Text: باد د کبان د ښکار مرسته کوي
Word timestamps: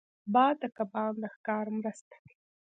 باد 0.33 0.55
د 0.61 0.63
کبان 0.77 1.13
د 1.21 1.23
ښکار 1.35 1.65
مرسته 1.77 2.13
کوي 2.23 2.35